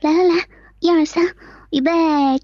[0.00, 0.34] 来来来，
[0.78, 1.34] 一二三，
[1.70, 1.90] 预备，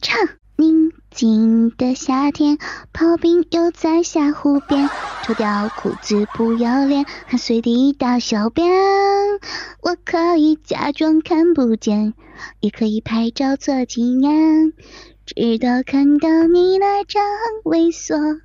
[0.01, 0.19] 唱。
[0.57, 2.59] 宁静的夏天，
[2.93, 4.89] 炮兵又在下湖边，
[5.25, 8.71] 脱掉裤子不要脸，还随地大小便。
[9.83, 12.15] 我可以假装看不见，
[12.61, 14.73] 也可以拍照做纪念，
[15.27, 17.23] 直到看到你那张
[17.65, 18.41] 猥琐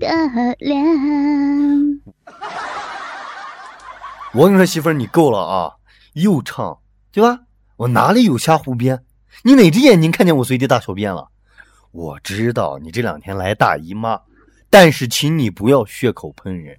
[0.00, 2.00] 的脸。
[4.32, 5.74] 我跟你说，媳妇儿，你够了啊！
[6.14, 6.78] 又唱，
[7.12, 7.40] 对吧？
[7.80, 9.02] 我哪里有瞎胡编？
[9.42, 11.26] 你哪只眼睛看见我随地大小便了？
[11.92, 14.20] 我知道你这两天来大姨妈，
[14.68, 16.76] 但是请你不要血口喷人。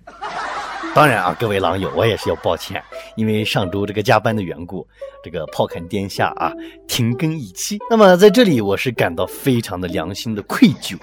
[0.93, 2.83] 当然啊，各位狼友，我也是要抱歉，
[3.15, 4.87] 因为上周这个加班的缘故，
[5.23, 6.53] 这个炮砍殿下啊
[6.87, 7.79] 停更一期。
[7.89, 10.95] 那么在这里，我是感到非常的良心的愧疚。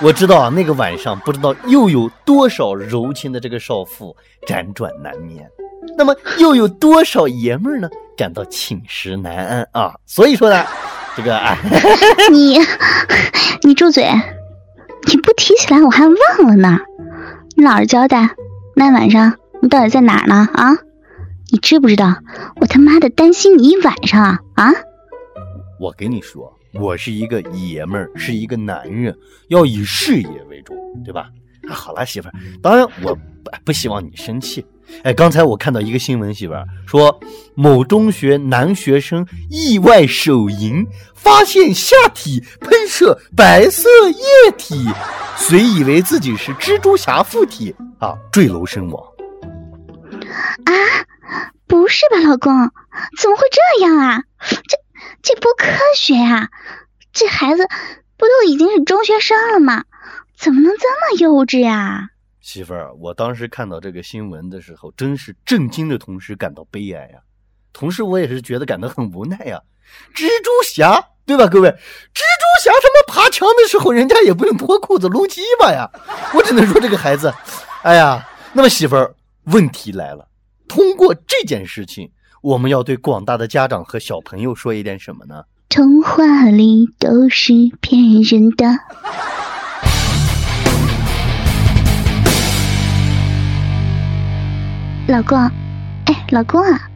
[0.00, 5.50] 我知道啊，那个晚上不知道又有多少柔情的这个少妇辗转难眠。
[5.98, 9.94] 那么又有多少爷们儿呢感到寝食难安啊？
[10.06, 10.64] 所以说呢，
[11.16, 11.56] 这个啊，
[12.32, 12.58] 你
[13.62, 14.08] 你住嘴！
[15.08, 16.78] 你不提起来我还忘了呢。
[17.56, 18.28] 你老实交代，
[18.74, 20.48] 那晚上你到底在哪儿呢？
[20.54, 20.72] 啊？
[21.52, 22.16] 你知不知道
[22.56, 24.40] 我他妈的担心你一晚上啊？
[24.56, 24.72] 啊？
[25.78, 29.16] 我跟你说，我是一个爷们儿，是一个男人，
[29.48, 31.28] 要以事业为重，对吧？
[31.68, 34.64] 啊，好了，媳妇儿，当然我不不希望你生气。
[35.02, 37.20] 哎，刚才我看到一个新闻，媳妇儿说
[37.54, 44.88] 某中学男学生意外手淫，发现下体喷射白色液体，
[45.36, 49.02] 遂以为自己是蜘蛛侠附体啊，坠楼身亡。
[50.64, 50.72] 啊，
[51.66, 52.52] 不是吧，老公？
[53.20, 54.22] 怎么会这样啊？
[54.40, 54.78] 这
[55.22, 56.48] 这不科学呀！
[57.12, 57.66] 这孩子
[58.16, 59.84] 不都已经是中学生了吗？
[60.36, 62.08] 怎么能这么幼稚呀？
[62.46, 67.18] 媳妇儿，我当时看到这个新闻的时候，真是震惊的同时感到悲哀呀。
[67.72, 69.60] 同时，我也是觉得感到很无奈呀。
[70.14, 71.68] 蜘蛛侠，对吧，各位？
[71.68, 71.74] 蜘
[72.22, 75.90] 蛛侠他妈爬墙的时候，人家也不用脱裤子撸鸡巴呀。
[76.34, 77.34] 我只能说这个孩子，
[77.82, 78.24] 哎呀。
[78.52, 80.28] 那么媳妇儿，问题来了。
[80.68, 82.12] 通过这件事情，
[82.42, 85.42] 我们要对广大的家长和小朋友说一点什么呢？
[85.68, 88.66] 童话里都是骗人的。
[95.08, 95.38] 老公，
[96.06, 96.90] 哎，老公啊，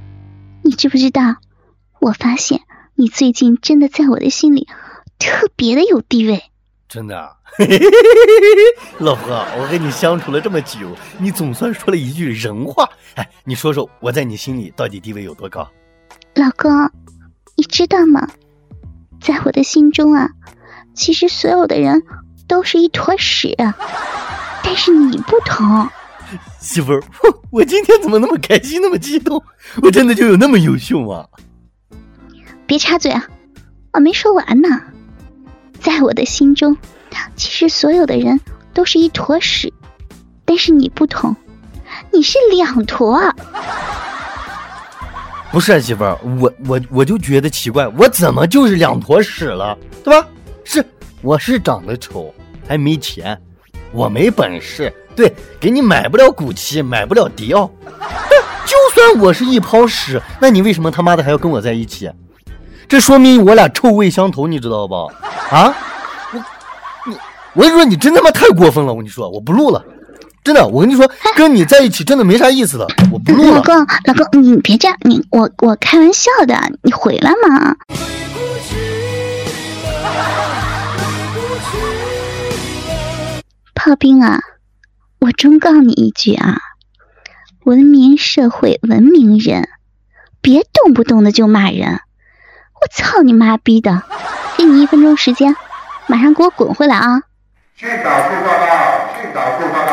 [0.62, 1.36] 你知不知道？
[2.00, 2.60] 我发现
[2.96, 4.66] 你最近真的在我的心里
[5.18, 6.42] 特别的有地位。
[6.88, 7.30] 真的啊，
[8.98, 12.88] 老婆，我跟你相处了这么久，你总算说了一句人话。
[13.14, 15.68] 哎，你说说我在你心里到底地位有多高？
[16.34, 16.90] 老公，
[17.56, 18.28] 你知道吗？
[19.20, 20.30] 在我的心中啊，
[20.94, 22.02] 其实所有的人
[22.48, 23.54] 都是一坨屎，
[24.64, 25.88] 但是你不同。
[26.60, 27.02] 媳妇儿，
[27.50, 29.42] 我今天怎么那么开心，那么激动？
[29.82, 31.26] 我真的就有那么优秀吗？
[32.66, 33.26] 别插嘴啊，
[33.92, 34.68] 我没说完呢。
[35.80, 36.76] 在我的心中，
[37.36, 38.38] 其实所有的人
[38.74, 39.72] 都是一坨屎，
[40.44, 41.34] 但是你不同，
[42.12, 43.18] 你是两坨。
[45.50, 50.28] 不是啊媳妇儿，我我我就觉得奇怪，我怎么就是两坨屎了，对吧？
[50.64, 50.84] 是
[51.22, 52.32] 我是长得丑，
[52.68, 53.36] 还没钱，
[53.90, 54.92] 我没本事。
[55.20, 57.70] 对，给你买不了古奇，买不了迪奥。
[58.64, 62.10] 就算我是一泡屎，那你为什么他妈的还要跟我在一起？
[62.88, 64.96] 这说明我俩臭味相投，你知道吧？
[65.50, 65.74] 啊，
[66.32, 66.40] 我
[67.06, 67.16] 你，
[67.52, 68.92] 我跟你说，你真他妈太过分了！
[68.92, 69.84] 我跟你说，我不录了，
[70.42, 73.56] 真的，我跟你说，跟你在一起真的没啥意思了，我不录了。
[73.56, 73.76] 老公，
[74.06, 77.76] 老公，你别这样，你我我开玩笑的，你回来嘛。
[83.74, 84.38] 炮兵啊！
[85.20, 86.56] 我忠告你一句啊，
[87.64, 89.68] 文明社会文明人，
[90.40, 92.00] 别动不动的就骂人。
[92.80, 94.02] 我操你妈逼的！
[94.56, 95.54] 给你一分钟时间，
[96.06, 97.22] 马上给我滚回来啊！
[97.76, 99.92] 训导处报告，训导处报告，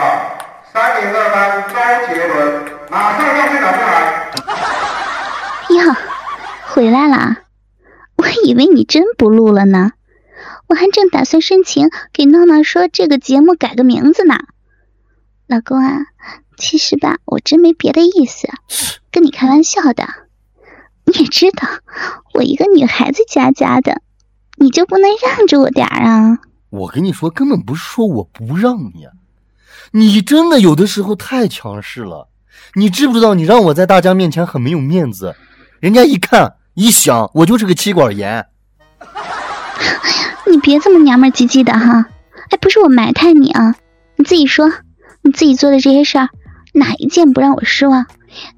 [0.72, 3.96] 三零二班周杰伦，马上到训导处来。
[5.76, 5.96] 哟，
[6.70, 7.40] 回来啦，
[8.16, 9.92] 我以为你真不录了呢，
[10.68, 14.38] 我还正打算申请给闹闹说这个节目改个名字呢。
[15.48, 16.08] 老公啊，
[16.58, 18.50] 其实吧，我真没别的意思，
[19.12, 20.06] 跟你开玩笑的。
[21.06, 21.68] 你也知道，
[22.34, 24.02] 我一个女孩子家家的，
[24.58, 26.40] 你就不能让着我点儿啊？
[26.70, 29.08] 我跟你说，根本不是说我不让你，
[29.92, 32.28] 你真的有的时候太强势了。
[32.74, 35.34] 你知不知道，你让我在大家面前很没有面子，
[35.80, 38.46] 人家一看一想，我就是个妻管严。
[40.46, 42.06] 你别这么娘们唧唧的哈！
[42.50, 43.76] 哎，不是我埋汰你啊，
[44.18, 44.70] 你自己说。
[45.28, 46.30] 你自己做的这些事儿，
[46.74, 48.06] 哪一件不让我失望？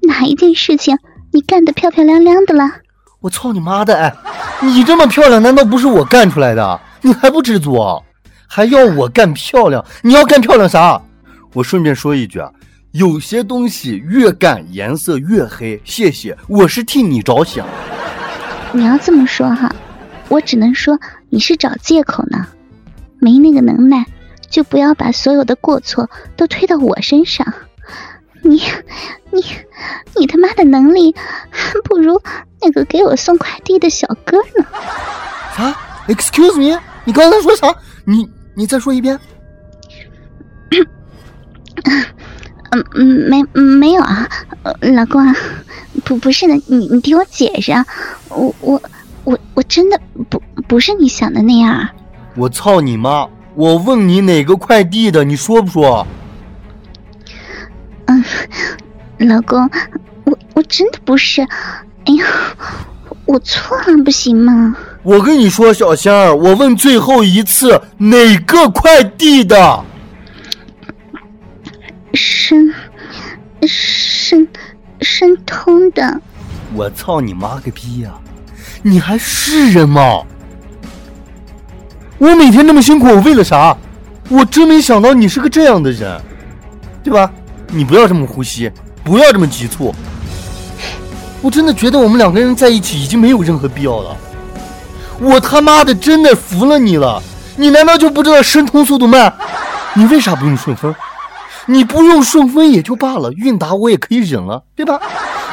[0.02, 0.96] 哪一件事情
[1.32, 2.70] 你干得漂漂亮亮的了？
[3.18, 3.98] 我操你妈的！
[3.98, 4.14] 哎，
[4.62, 6.80] 你这么漂亮，难道不是我干出来的？
[7.02, 7.98] 你还不知足啊？
[8.46, 9.84] 还要我干漂亮？
[10.00, 11.02] 你要干漂亮啥？
[11.54, 12.48] 我顺便说一句啊，
[12.92, 15.82] 有些东西越干颜色越黑。
[15.84, 17.66] 谢谢，我是替你着想。
[18.70, 19.74] 你要这么说哈，
[20.28, 20.96] 我只能说
[21.30, 22.46] 你是找借口呢。
[23.18, 24.06] 没那个能耐，
[24.50, 27.46] 就不要把所有的过错都推到我身上。
[28.42, 28.60] 你，
[29.30, 29.44] 你，
[30.16, 31.14] 你他妈的能力
[31.50, 32.20] 还不如
[32.60, 34.66] 那个给我送快递的小哥呢。
[35.56, 35.74] 啥
[36.08, 36.80] ？Excuse me？
[37.04, 37.74] 你刚才说啥？
[38.04, 39.18] 你你再说一遍。
[42.72, 44.28] 嗯嗯，没没有啊，
[44.80, 45.34] 老公啊，
[46.04, 47.84] 不不是的，你你听我解释啊，
[48.28, 48.80] 我我
[49.24, 50.00] 我我真的
[50.30, 51.88] 不不是你想的那样。
[52.36, 53.28] 我操你妈！
[53.54, 56.06] 我问你哪个快递的，你说不说？
[58.06, 58.24] 嗯，
[59.18, 59.68] 老公，
[60.24, 62.24] 我我真的不是，哎呀，
[63.26, 64.76] 我错了，不行吗？
[65.02, 69.84] 我跟你说，小仙儿，我问最后一次，哪个快递的？
[72.14, 72.74] 申
[73.62, 74.48] 申
[75.00, 76.20] 申通的。
[76.74, 78.12] 我操你妈个逼呀！
[78.82, 80.22] 你还是人吗？
[82.20, 83.74] 我每天那么辛苦，我为了啥？
[84.28, 86.20] 我真没想到你是个这样的人，
[87.02, 87.32] 对吧？
[87.68, 88.70] 你不要这么呼吸，
[89.02, 89.94] 不要这么急促。
[91.40, 94.14] 我真的觉得我们两个人在一起已经没有任何必要了。
[95.18, 97.22] 我他妈的真的服了你了！
[97.56, 99.34] 你难道就不知道申通速度慢？
[99.94, 100.94] 你为啥不用顺丰？
[101.64, 105.00] 你不用顺丰也就罢了，韵达我也可以忍了，对吧？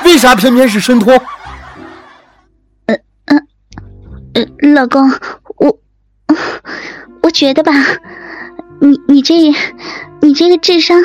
[0.04, 1.13] 为啥偏偏是申通？
[2.88, 3.38] 呃呃
[4.34, 5.10] 呃，老公，
[6.27, 6.35] 我
[7.24, 7.71] 我觉得吧，
[8.79, 9.35] 你你这
[10.21, 11.03] 你这个智商。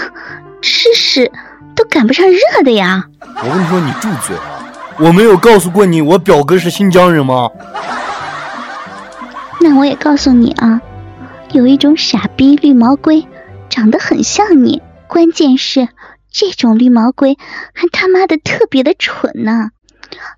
[0.65, 1.33] 吃屎
[1.75, 3.07] 都赶不上热的呀！
[3.21, 4.65] 我跟你说，你住嘴啊！
[5.01, 7.51] 我没有告诉过你，我表哥是新疆人吗？
[9.61, 10.81] 那我也告诉你啊，
[11.51, 13.27] 有一种傻逼绿毛龟，
[13.71, 15.89] 长得很像你，关键是
[16.31, 17.37] 这种绿毛龟
[17.75, 19.71] 还他妈的特别的蠢呢，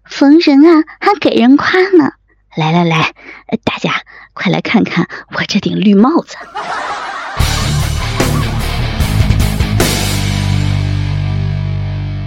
[0.09, 2.13] 逢人啊还给人夸呢。
[2.57, 3.13] 来来来，
[3.65, 3.91] 大家
[4.33, 6.37] 快来看看我这顶绿帽子。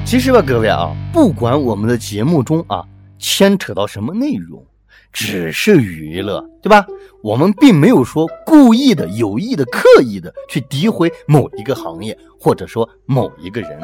[0.04, 2.84] 其实吧，各位啊，不管我们的节目中啊
[3.18, 4.66] 牵扯到什么内容，
[5.14, 6.86] 只是娱乐，对吧？
[7.24, 13.80] 我们并没有说故意的、有意的、刻意的去诋毁某一个行业，或者说某一个人。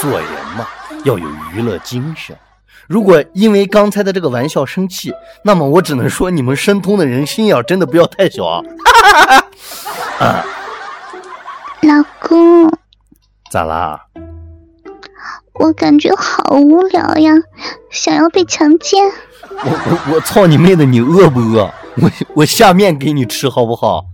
[0.00, 0.66] 做人嘛，
[1.04, 2.34] 要有娱乐精神。
[2.88, 5.12] 如果因为刚才的这个玩笑生气，
[5.44, 8.44] 那么我只能说你们申通的人心眼真的不要太小
[10.18, 10.44] 啊！
[11.82, 12.70] 老公，
[13.50, 14.06] 咋啦？
[15.54, 17.32] 我感觉好无聊呀，
[17.90, 19.04] 想要被强奸。
[19.48, 20.84] 我我我操你妹的！
[20.84, 21.70] 你饿不饿？
[21.96, 24.04] 我我下面给你吃好不好？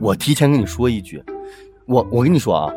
[0.00, 1.22] 我提前跟你说一句，
[1.86, 2.72] 我我跟你说啊，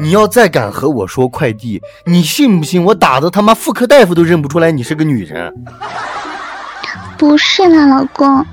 [0.00, 5.52] 你要再敢和我说快递，你信不信我打的他妈妇科大夫都认不出来你是个女人？
[7.18, 8.46] 不是啦，老公，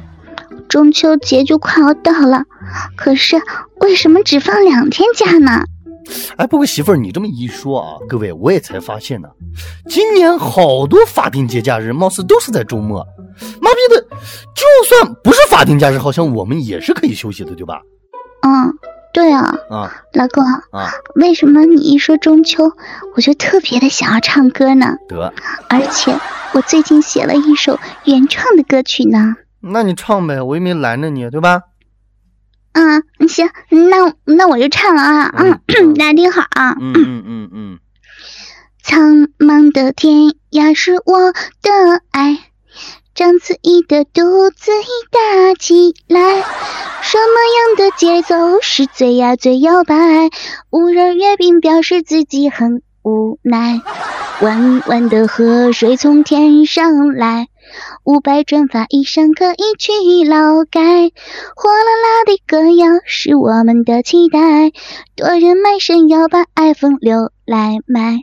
[0.67, 2.43] 中秋节就快要到了，
[2.95, 3.39] 可是
[3.81, 5.63] 为什么只放两天假呢？
[6.37, 9.27] 哎，不过媳妇儿，你这么一说啊，各位我也才发现呢，
[9.87, 13.05] 今年好多法定节假日貌似都是在周末。
[13.59, 14.01] 妈逼的，
[14.55, 17.81] 就算不是法定假日，好像我们也是可以休息的，对吧？
[18.41, 18.73] 嗯，
[19.15, 19.55] 对啊。
[19.69, 22.73] 啊，老公啊，为什么你一说中秋，
[23.15, 24.97] 我就特别的想要唱歌呢？
[25.07, 25.33] 得，
[25.69, 26.19] 而且
[26.53, 29.37] 我最近写了一首原创的歌曲呢。
[29.61, 31.61] 那你唱呗，我又没拦着你，对吧？
[32.73, 37.79] 嗯，行，那那我就唱了啊，嗯，大家听好啊，嗯嗯嗯嗯。
[38.83, 41.71] 苍茫的天涯是我的
[42.11, 42.37] 爱，
[43.15, 46.19] 章子怡的肚子已大起来，
[47.01, 49.95] 什么样的节奏是最呀最摇摆？
[50.69, 53.81] 五仁月饼表示自己很无奈，
[54.41, 57.47] 弯弯的河水从天上来。
[58.03, 59.91] 五百转发以上可以去
[60.27, 60.81] 劳改，
[61.55, 64.39] 火辣辣的歌谣是我们的期待，
[65.15, 68.21] 多人卖身要把爱风流来卖。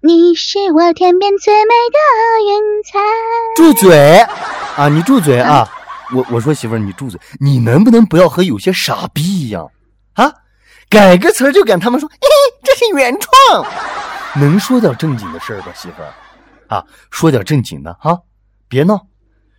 [0.00, 1.98] 你是我天边最美的
[2.50, 2.98] 云彩。
[3.54, 4.18] 住嘴
[4.76, 4.88] 啊！
[4.88, 5.68] 你住嘴啊！
[6.12, 7.20] 我我说媳妇儿，你住嘴！
[7.38, 9.70] 你能不能不要和有些傻逼一样
[10.14, 10.32] 啊？
[10.88, 12.28] 改个词儿就敢他们说，嘿嘿，
[12.62, 13.66] 这是原创。
[14.38, 16.12] 能说点正经的事儿吧，媳妇儿
[16.68, 18.18] 啊，说点正经的哈。
[18.68, 19.06] 别闹！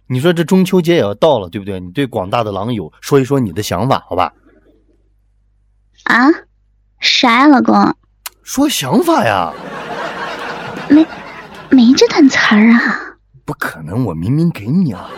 [0.07, 1.79] 你说这中秋节也要到了，对不对？
[1.79, 4.31] 你对广大的狼友说一说你的想法，好吧？
[6.03, 6.27] 啊？
[6.99, 7.95] 啥呀，老公？
[8.43, 9.51] 说想法呀？
[10.89, 11.05] 没
[11.69, 12.99] 没这段词儿啊？
[13.45, 15.09] 不可能，我明明给你了。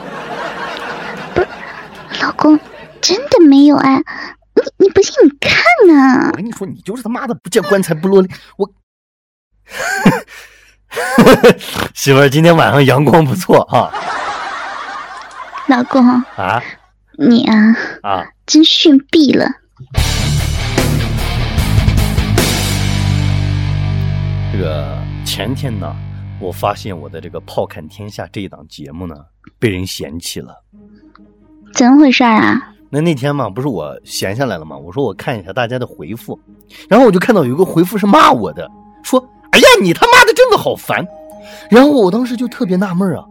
[2.21, 2.59] 老公，
[3.01, 3.97] 真的没有啊！
[4.55, 5.53] 你你不信你看
[5.95, 6.35] 啊我！
[6.35, 8.29] 跟你说，你就是他妈的不见棺材不落泪。
[8.57, 8.69] 我，
[11.93, 13.91] 媳妇儿，今天晚上阳光不错啊
[15.67, 16.03] 老公，
[16.35, 16.61] 啊
[17.17, 17.53] 你啊，
[18.01, 18.25] 啊！
[18.45, 19.45] 真逊毙了！
[24.51, 25.95] 这个前天呢，
[26.39, 29.15] 我发现我的这个《炮侃天下》这一档节目呢，
[29.59, 30.63] 被人嫌弃了。
[31.73, 32.73] 怎么回事啊？
[32.89, 36.39] 那那天嘛，不是我闲下来了嘛，我说我看一下大家的回复，
[36.89, 38.73] 然后我就看到有一个回复是骂我的，说
[39.51, 41.05] ：“哎呀，你他妈的真的好烦。”
[41.69, 43.23] 然后我当时就特别纳闷啊，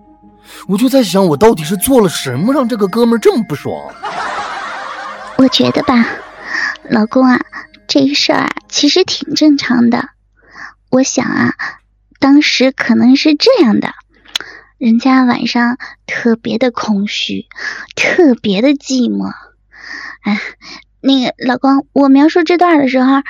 [0.69, 3.75] 我就在想，我到底是做了什么让这个哥们儿这么不爽？
[5.37, 6.05] 我觉得吧，
[6.89, 7.41] 老公啊，
[7.87, 10.09] 这事儿啊，其实挺正常的。
[10.91, 11.55] 我想啊，
[12.19, 13.93] 当时可能是这样的，
[14.79, 17.47] 人家晚上特别的空虚，
[17.95, 19.31] 特别的寂寞。
[20.23, 20.41] 哎，
[21.01, 23.23] 那个老公，我描述这段的时候，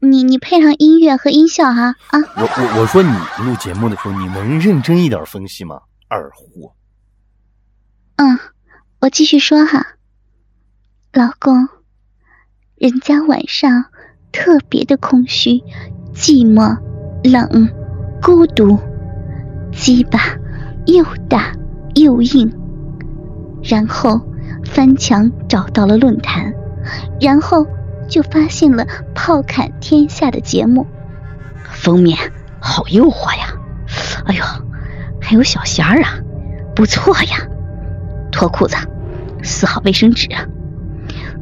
[0.00, 2.20] 你你配上音乐和音效哈啊。
[2.36, 3.10] 我我我说你
[3.44, 5.80] 录节目的时候，你能认真一点分析吗？
[6.08, 6.72] 二货，
[8.16, 8.38] 嗯，
[9.00, 9.84] 我继续说哈，
[11.12, 11.68] 老公，
[12.76, 13.86] 人家晚上
[14.30, 15.62] 特别的空虚、
[16.14, 16.78] 寂寞、
[17.24, 17.68] 冷、
[18.22, 18.78] 孤独，
[19.72, 20.18] 鸡巴
[20.86, 21.52] 又大
[21.94, 22.52] 又硬，
[23.64, 24.20] 然后
[24.64, 26.54] 翻墙找到了论坛，
[27.20, 27.66] 然后
[28.08, 28.84] 就发现了
[29.14, 30.86] 《炮侃天下》的节目，
[31.70, 32.18] 封面
[32.60, 33.52] 好诱惑呀！
[34.26, 34.44] 哎呦，
[35.20, 36.18] 还有小弦儿啊，
[36.74, 37.48] 不错呀！
[38.32, 38.76] 脱裤子，
[39.42, 40.28] 撕好卫生纸，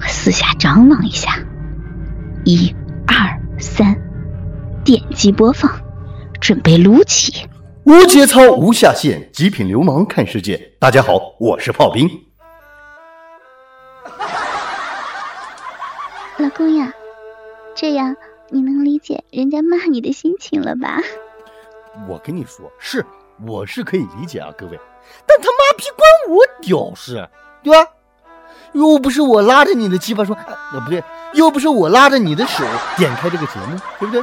[0.07, 1.39] 四下张望一下，
[2.45, 2.75] 一、
[3.07, 3.97] 二、三，
[4.85, 5.71] 点击播放，
[6.41, 7.47] 准备撸起。
[7.85, 10.73] 无节操无下限，极品流氓看世界。
[10.79, 12.09] 大家好，我是炮兵。
[16.39, 16.93] 老公呀，
[17.77, 18.17] 这样
[18.49, 20.99] 你能理解人家骂你的心情了吧？
[22.09, 23.05] 我跟你说，是
[23.47, 24.79] 我是可以理解啊，各位，
[25.27, 27.29] 但他妈逼关我屌事，
[27.63, 27.89] 对吧？
[28.73, 30.37] 又不是我拉着你的鸡巴说，
[30.73, 31.03] 呃，不对，
[31.35, 32.65] 又不是我拉着你的手
[32.97, 34.21] 点开这个节目，对不对？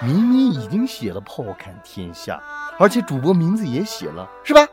[0.00, 2.42] 明明已经写了“炮侃天下”，
[2.78, 4.66] 而且主播名字也写了，是吧？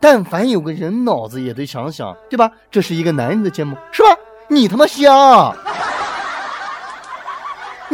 [0.00, 2.50] 但凡有个人脑子也得想想，对吧？
[2.70, 4.08] 这是一个男人的节目，是吧？
[4.48, 5.56] 你他妈瞎啊！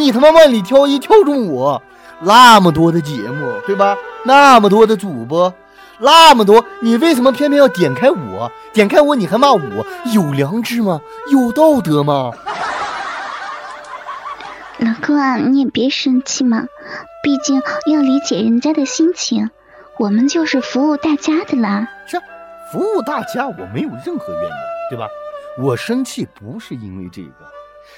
[0.00, 1.80] 你他妈万里挑一挑中我，
[2.22, 3.94] 那么多的节目，对吧？
[4.24, 5.52] 那么多的主播，
[5.98, 8.50] 那么多，你为什么偏偏要点开我？
[8.72, 9.60] 点开我你还骂我？
[10.14, 11.00] 有良知吗？
[11.30, 12.32] 有道德吗？
[14.78, 16.64] 老公啊，你也别生气嘛，
[17.22, 19.50] 毕竟要理解人家的心情，
[19.98, 21.86] 我们就是服务大家的啦。
[22.06, 22.18] 是
[22.72, 24.52] 服务大家，我没有任何怨言，
[24.88, 25.06] 对吧？
[25.58, 27.44] 我生气不是因为这个，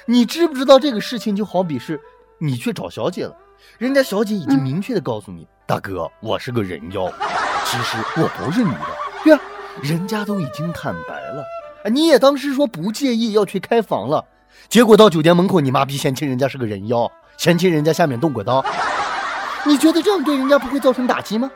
[0.07, 2.01] 你知不知道这个事情就好比是
[2.39, 3.37] 你去找小姐了，
[3.79, 7.09] 人家小姐已经明确的告诉你，大哥，我是个人妖，
[7.65, 8.87] 其实我不是女的，
[9.25, 9.41] 对啊，
[9.83, 11.45] 人家都已经坦白了，
[11.85, 14.25] 啊你也当时说不介意要去开房了，
[14.69, 18.65] 结果到酒店门口，你妈逼嫌弃人家是个人妖，嫌弃人家下面动过刀，
[19.65, 21.51] 你觉得这样对人家不会造成打击吗？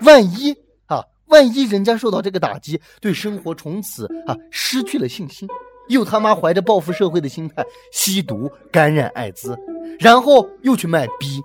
[0.00, 0.54] 万一
[0.86, 5.48] 啊，万一人家受到这个打击，对生活从此啊失去了信心，
[5.88, 9.58] 又他妈怀着报复社会的心态吸毒、感染艾滋，
[9.98, 11.42] 然后又去卖逼，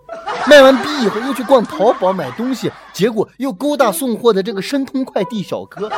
[0.48, 5.89] 卖完逼以后又去逛淘宝买东西，结果又勾搭送货的这个申通快递小哥，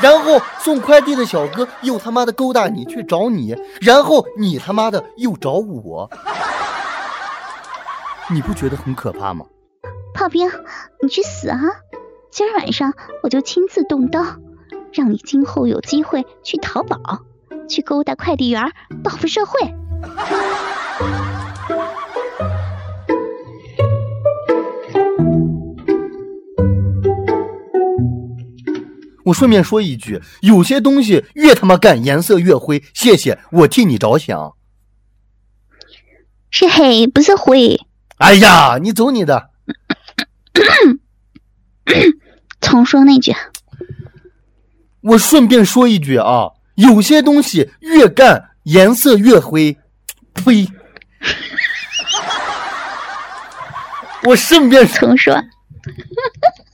[0.00, 6.10] 然后送快递的小哥又他妈的勾搭你去找你，然后你他妈的又找我，
[8.30, 9.46] 你不觉得很可怕吗？
[10.14, 10.50] 炮兵，
[11.00, 11.58] 你去死啊！
[12.30, 12.92] 今儿晚上
[13.22, 14.20] 我就亲自动刀，
[14.92, 16.98] 让你今后有机会去淘宝，
[17.68, 18.72] 去勾搭快递员，
[19.04, 19.60] 报复社会。
[29.24, 32.82] 我顺便说一句，有些东西越他妈干颜色越灰。
[32.94, 34.56] 谢谢，我替你着想。
[36.50, 37.78] 是黑不是灰。
[38.16, 39.50] 哎呀，你走你的！
[42.60, 43.34] 重说那句，
[45.02, 49.76] 我顺便说一句啊，有些东西越干颜色越灰。
[50.34, 50.66] 呸！
[54.22, 55.34] 我顺便重说。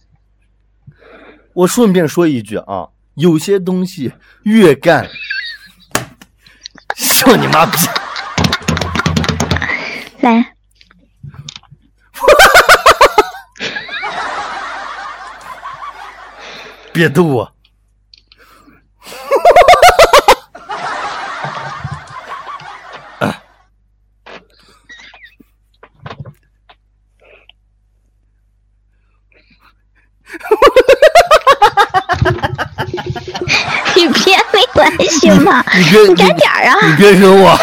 [1.55, 5.09] 我顺便说一句啊，有些东西越干，
[6.97, 7.79] 笑你妈逼！
[10.21, 10.55] 来，
[16.93, 17.54] 别逗我。
[34.99, 35.65] 你别没关系吗？
[35.77, 36.77] 你别你赶点儿啊！
[36.89, 37.59] 你别惹我。